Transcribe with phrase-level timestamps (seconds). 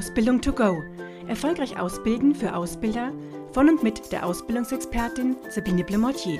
[0.00, 0.82] Ausbildung to go.
[1.28, 3.12] Erfolgreich ausbilden für Ausbilder
[3.52, 6.38] von und mit der Ausbildungsexpertin Sabine Blemortier.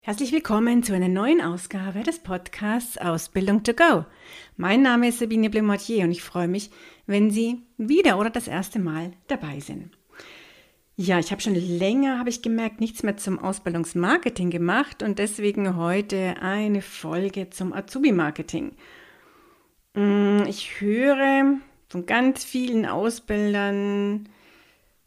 [0.00, 4.06] Herzlich willkommen zu einer neuen Ausgabe des Podcasts Ausbildung to go.
[4.56, 6.70] Mein Name ist Sabine Blemortier und ich freue mich,
[7.06, 9.90] wenn Sie wieder oder das erste Mal dabei sind.
[10.96, 15.76] Ja, ich habe schon länger, habe ich gemerkt, nichts mehr zum Ausbildungsmarketing gemacht und deswegen
[15.76, 18.72] heute eine Folge zum Azubi-Marketing.
[19.96, 21.56] Mm, ich höre
[21.88, 24.28] von ganz vielen Ausbildern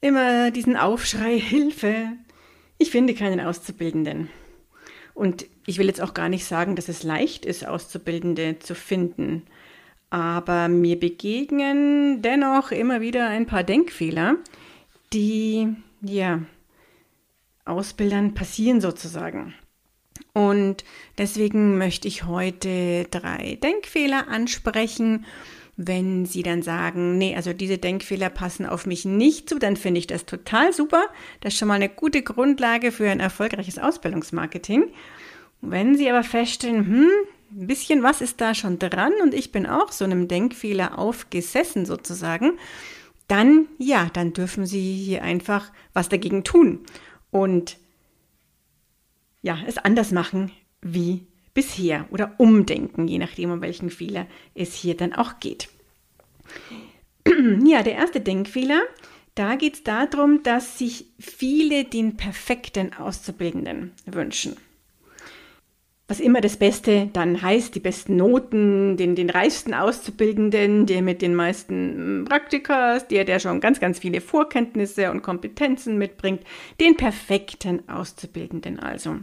[0.00, 2.12] immer diesen Aufschrei Hilfe.
[2.78, 4.28] Ich finde keinen Auszubildenden.
[5.14, 9.42] Und ich will jetzt auch gar nicht sagen, dass es leicht ist, Auszubildende zu finden.
[10.10, 14.36] Aber mir begegnen dennoch immer wieder ein paar Denkfehler,
[15.12, 16.42] die ja
[17.64, 19.54] Ausbildern passieren sozusagen.
[20.34, 20.84] Und
[21.16, 25.24] deswegen möchte ich heute drei Denkfehler ansprechen.
[25.76, 30.00] Wenn Sie dann sagen, nee, also diese Denkfehler passen auf mich nicht zu, dann finde
[30.00, 31.04] ich das total super.
[31.40, 34.90] Das ist schon mal eine gute Grundlage für ein erfolgreiches Ausbildungsmarketing.
[35.60, 37.10] Wenn Sie aber feststellen, hm,
[37.56, 41.86] ein bisschen was ist da schon dran und ich bin auch so einem Denkfehler aufgesessen
[41.86, 42.58] sozusagen,
[43.28, 46.80] dann ja, dann dürfen Sie hier einfach was dagegen tun
[47.30, 47.78] und
[49.44, 50.50] ja, es anders machen
[50.80, 55.68] wie bisher oder umdenken, je nachdem, um welchen Fehler es hier dann auch geht.
[57.64, 58.82] Ja, der erste Denkfehler,
[59.34, 64.56] da geht es darum, dass sich viele den perfekten Auszubildenden wünschen
[66.06, 71.22] was immer das Beste dann heißt, die besten Noten, den, den reichsten Auszubildenden, der mit
[71.22, 76.42] den meisten hm, Praktikas, der, der schon ganz, ganz viele Vorkenntnisse und Kompetenzen mitbringt,
[76.78, 79.16] den perfekten Auszubildenden also.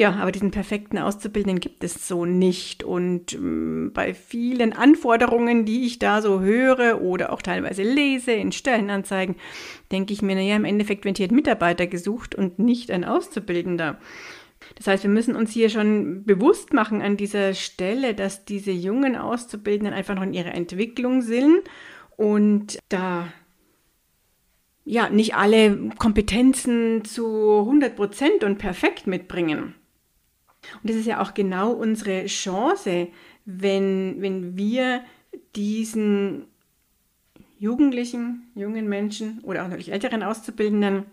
[0.00, 2.82] Ja, aber diesen perfekten Auszubildenden gibt es so nicht.
[2.82, 8.50] Und ähm, bei vielen Anforderungen, die ich da so höre oder auch teilweise lese in
[8.50, 9.36] Stellenanzeigen,
[9.92, 13.98] denke ich mir, naja, im Endeffekt wird hier Mitarbeiter gesucht und nicht ein Auszubildender.
[14.76, 19.16] Das heißt, wir müssen uns hier schon bewusst machen an dieser Stelle, dass diese jungen
[19.16, 21.60] Auszubildenden einfach noch in ihrer Entwicklung sind
[22.16, 23.30] und da
[24.86, 29.74] ja nicht alle Kompetenzen zu 100 Prozent und perfekt mitbringen.
[30.82, 33.08] Und das ist ja auch genau unsere Chance,
[33.44, 35.02] wenn, wenn wir
[35.56, 36.46] diesen
[37.58, 41.04] Jugendlichen, jungen Menschen oder auch natürlich älteren Auszubildenden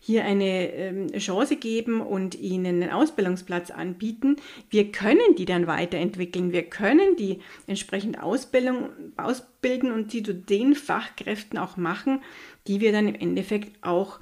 [0.00, 4.36] hier eine ähm, Chance geben und ihnen einen Ausbildungsplatz anbieten.
[4.68, 6.52] Wir können die dann weiterentwickeln.
[6.52, 12.22] Wir können die entsprechend Ausbildung, ausbilden und die zu den Fachkräften auch machen,
[12.66, 14.20] die wir dann im Endeffekt auch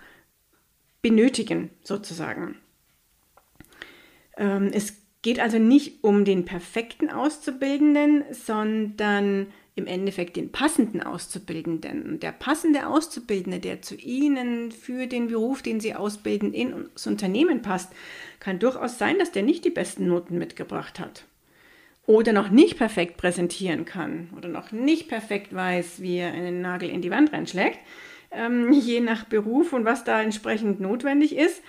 [1.00, 2.56] benötigen, sozusagen.
[4.38, 12.18] Ähm, es geht also nicht um den perfekten Auszubildenden, sondern im Endeffekt den passenden Auszubildenden.
[12.20, 17.92] Der passende Auszubildende, der zu Ihnen für den Beruf, den Sie ausbilden, ins Unternehmen passt,
[18.40, 21.24] kann durchaus sein, dass der nicht die besten Noten mitgebracht hat.
[22.06, 24.30] Oder noch nicht perfekt präsentieren kann.
[24.36, 27.78] Oder noch nicht perfekt weiß, wie er einen Nagel in die Wand reinschlägt.
[28.30, 31.62] Ähm, je nach Beruf und was da entsprechend notwendig ist.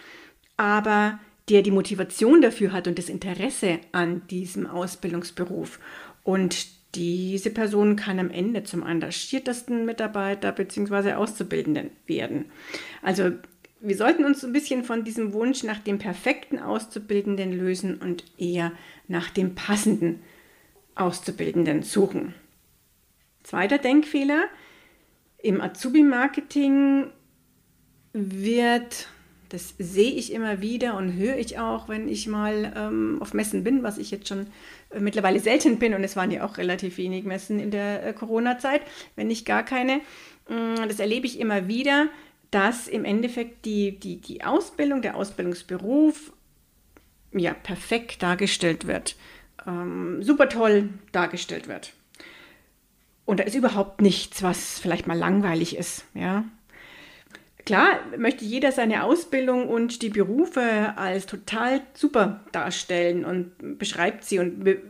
[0.57, 1.19] Aber
[1.49, 5.79] der die Motivation dafür hat und das Interesse an diesem Ausbildungsberuf.
[6.23, 11.13] Und diese Person kann am Ende zum engagiertesten Mitarbeiter bzw.
[11.13, 12.45] Auszubildenden werden.
[13.01, 13.31] Also
[13.81, 18.71] wir sollten uns ein bisschen von diesem Wunsch nach dem perfekten Auszubildenden lösen und eher
[19.07, 20.21] nach dem passenden
[20.95, 22.33] Auszubildenden suchen.
[23.43, 24.45] Zweiter Denkfehler.
[25.41, 27.07] Im Azubi-Marketing
[28.11, 29.07] wird
[29.49, 33.63] das sehe ich immer wieder und höre ich auch, wenn ich mal ähm, auf Messen
[33.63, 34.47] bin, was ich jetzt schon
[34.91, 35.93] äh, mittlerweile selten bin.
[35.93, 38.81] Und es waren ja auch relativ wenig Messen in der äh, Corona-Zeit,
[39.15, 40.01] wenn nicht gar keine.
[40.49, 42.07] Ähm, das erlebe ich immer wieder,
[42.51, 46.31] dass im Endeffekt die, die, die Ausbildung, der Ausbildungsberuf
[47.31, 49.15] ja perfekt dargestellt wird.
[49.67, 51.93] Ähm, super toll dargestellt wird.
[53.25, 56.05] Und da ist überhaupt nichts, was vielleicht mal langweilig ist.
[56.13, 56.45] Ja,
[57.69, 64.39] Klar möchte jeder seine Ausbildung und die Berufe als total super darstellen und beschreibt sie
[64.39, 64.81] und be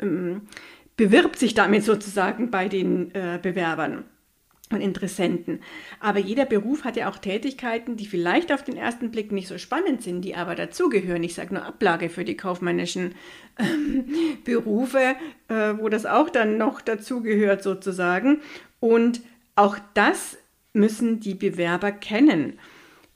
[0.00, 0.48] ähm,
[0.96, 4.04] bewirbt sich damit sozusagen bei den äh, Bewerbern
[4.70, 5.60] und Interessenten.
[6.00, 9.58] Aber jeder Beruf hat ja auch Tätigkeiten, die vielleicht auf den ersten Blick nicht so
[9.58, 11.22] spannend sind, die aber dazugehören.
[11.22, 13.16] Ich sage nur Ablage für die kaufmännischen
[13.58, 14.06] ähm,
[14.44, 15.14] Berufe,
[15.48, 18.40] äh, wo das auch dann noch dazugehört sozusagen.
[18.80, 19.20] Und
[19.56, 20.38] auch das
[20.78, 22.58] müssen die Bewerber kennen.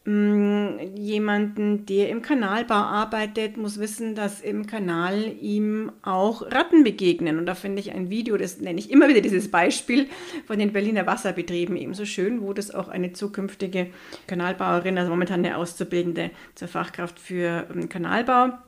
[0.05, 7.39] Mm, jemanden, der im Kanalbau arbeitet, muss wissen, dass im Kanal ihm auch Ratten begegnen.
[7.39, 10.09] Und da finde ich ein Video, das nenne ich immer wieder dieses Beispiel
[10.45, 13.91] von den Berliner Wasserbetrieben ebenso schön, wo das auch eine zukünftige
[14.27, 18.59] Kanalbauerin, also momentan eine Auszubildende zur Fachkraft für ähm, Kanalbau,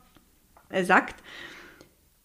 [0.71, 1.17] äh, sagt.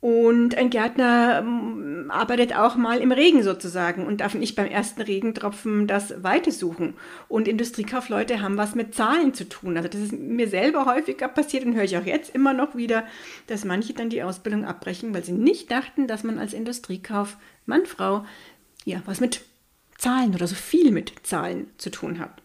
[0.01, 5.01] Und ein Gärtner ähm, arbeitet auch mal im Regen sozusagen und darf nicht beim ersten
[5.01, 6.93] Regentropfen das Weite suchen.
[7.27, 9.75] Und Industriekaufleute haben was mit Zahlen zu tun.
[9.75, 13.03] Also das ist mir selber häufiger passiert und höre ich auch jetzt immer noch wieder,
[13.47, 17.35] dass manche dann die Ausbildung abbrechen, weil sie nicht dachten, dass man als Industriekauf,
[17.65, 18.25] Mann, Frau,
[18.85, 19.41] ja, was mit
[19.97, 22.41] Zahlen oder so viel mit Zahlen zu tun hat.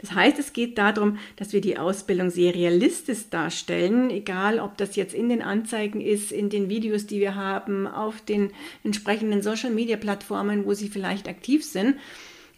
[0.00, 4.96] Das heißt, es geht darum, dass wir die Ausbildung sehr realistisch darstellen, egal ob das
[4.96, 8.50] jetzt in den Anzeigen ist, in den Videos, die wir haben, auf den
[8.84, 11.96] entsprechenden Social-Media-Plattformen, wo sie vielleicht aktiv sind.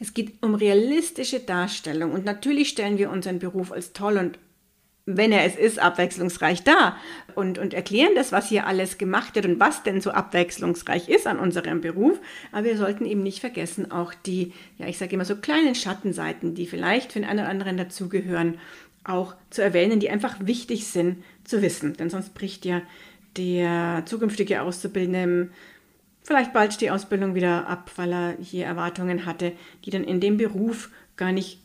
[0.01, 4.39] Es geht um realistische Darstellung und natürlich stellen wir unseren Beruf als toll und
[5.17, 6.97] wenn er es ist, abwechslungsreich da
[7.35, 11.27] und, und erklären das, was hier alles gemacht wird und was denn so abwechslungsreich ist
[11.27, 12.21] an unserem Beruf.
[12.53, 16.55] Aber wir sollten eben nicht vergessen, auch die, ja, ich sage immer so kleinen Schattenseiten,
[16.55, 18.59] die vielleicht für den einen oder anderen dazugehören,
[19.05, 21.95] auch zu erwähnen, die einfach wichtig sind zu wissen.
[21.95, 22.83] Denn sonst bricht ja
[23.37, 25.49] der zukünftige Auszubildende
[26.23, 29.53] vielleicht bald die Ausbildung wieder ab, weil er hier Erwartungen hatte,
[29.87, 31.63] die dann in dem Beruf gar nicht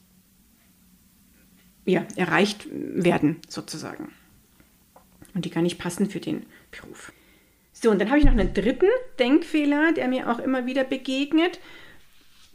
[1.85, 4.12] ja, erreicht werden, sozusagen.
[5.33, 7.12] Und die gar nicht passen für den Beruf.
[7.74, 8.89] So, und dann habe ich noch einen dritten
[9.19, 11.59] Denkfehler, der mir auch immer wieder begegnet.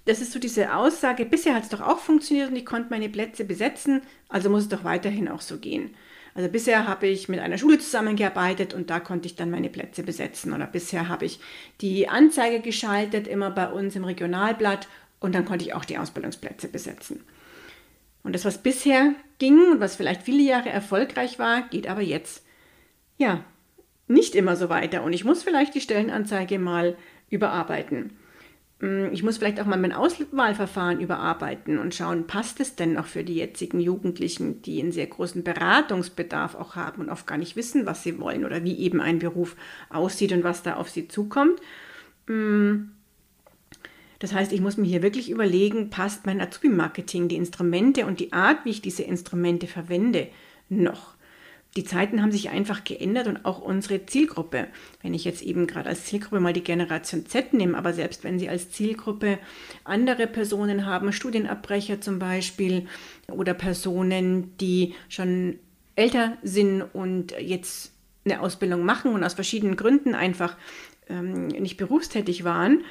[0.06, 3.10] Das ist so diese Aussage, bisher hat es doch auch funktioniert und ich konnte meine
[3.10, 5.94] Plätze besetzen, also muss es doch weiterhin auch so gehen.
[6.34, 10.02] Also bisher habe ich mit einer Schule zusammengearbeitet und da konnte ich dann meine Plätze
[10.02, 10.52] besetzen.
[10.52, 11.40] Oder bisher habe ich
[11.80, 14.88] die Anzeige geschaltet, immer bei uns im Regionalblatt
[15.20, 17.20] und dann konnte ich auch die Ausbildungsplätze besetzen.
[18.28, 22.44] Und das, was bisher ging und was vielleicht viele Jahre erfolgreich war, geht aber jetzt,
[23.16, 23.42] ja,
[24.06, 25.02] nicht immer so weiter.
[25.02, 26.98] Und ich muss vielleicht die Stellenanzeige mal
[27.30, 28.10] überarbeiten.
[28.80, 33.06] Mm, ich muss vielleicht auch mal mein Auswahlverfahren überarbeiten und schauen, passt es denn noch
[33.06, 37.56] für die jetzigen Jugendlichen, die einen sehr großen Beratungsbedarf auch haben und oft gar nicht
[37.56, 39.56] wissen, was sie wollen oder wie eben ein Beruf
[39.88, 41.62] aussieht und was da auf sie zukommt.
[42.26, 42.90] Mm,
[44.18, 48.32] das heißt, ich muss mir hier wirklich überlegen, passt mein Azubi-Marketing, die Instrumente und die
[48.32, 50.28] Art, wie ich diese Instrumente verwende,
[50.68, 51.14] noch.
[51.76, 54.66] Die Zeiten haben sich einfach geändert und auch unsere Zielgruppe.
[55.02, 58.38] Wenn ich jetzt eben gerade als Zielgruppe mal die Generation Z nehme, aber selbst wenn
[58.38, 59.38] Sie als Zielgruppe
[59.84, 62.86] andere Personen haben, Studienabbrecher zum Beispiel
[63.30, 65.58] oder Personen, die schon
[65.94, 67.92] älter sind und jetzt
[68.24, 70.56] eine Ausbildung machen und aus verschiedenen Gründen einfach
[71.08, 72.82] ähm, nicht berufstätig waren,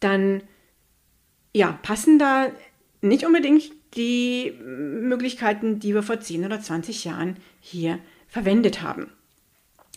[0.00, 0.42] dann
[1.54, 2.50] ja, passen da
[3.00, 7.98] nicht unbedingt die Möglichkeiten, die wir vor 10 oder 20 Jahren hier
[8.28, 9.10] verwendet haben.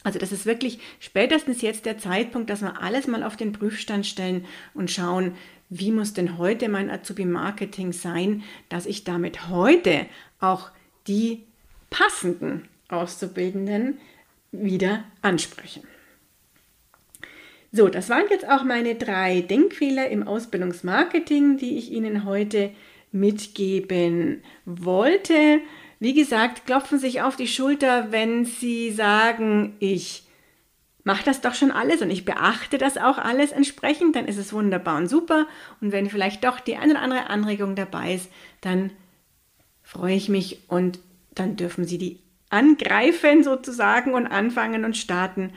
[0.03, 4.05] Also das ist wirklich spätestens jetzt der Zeitpunkt, dass wir alles mal auf den Prüfstand
[4.05, 5.35] stellen und schauen,
[5.69, 10.05] wie muss denn heute mein Azubi-Marketing sein, dass ich damit heute
[10.39, 10.69] auch
[11.07, 11.43] die
[11.89, 13.97] passenden Auszubildenden
[14.51, 15.81] wieder anspreche.
[17.71, 22.71] So, das waren jetzt auch meine drei Denkfehler im Ausbildungsmarketing, die ich Ihnen heute
[23.11, 25.59] mitgeben wollte.
[25.99, 30.23] Wie gesagt, klopfen sich auf die Schulter, wenn Sie sagen, ich
[31.03, 34.51] mache das doch schon alles und ich beachte das auch alles entsprechend, dann ist es
[34.51, 35.47] wunderbar und super.
[35.79, 38.29] Und wenn vielleicht doch die eine oder andere Anregung dabei ist,
[38.61, 38.91] dann
[39.83, 40.99] freue ich mich und
[41.33, 45.53] dann dürfen Sie die angreifen sozusagen und anfangen und starten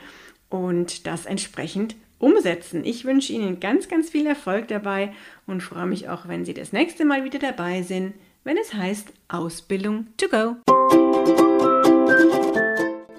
[0.51, 2.85] und das entsprechend umsetzen.
[2.85, 5.11] Ich wünsche Ihnen ganz, ganz viel Erfolg dabei
[5.47, 9.11] und freue mich auch, wenn Sie das nächste Mal wieder dabei sind, wenn es heißt
[9.27, 10.55] Ausbildung to go.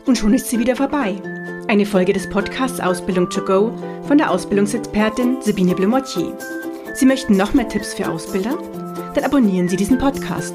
[0.07, 1.15] Und schon ist sie wieder vorbei.
[1.69, 3.73] Eine Folge des Podcasts Ausbildung to go
[4.03, 6.37] von der Ausbildungsexpertin Sabine Blumotier.
[6.95, 8.59] Sie möchten noch mehr Tipps für Ausbilder?
[9.15, 10.55] Dann abonnieren Sie diesen Podcast.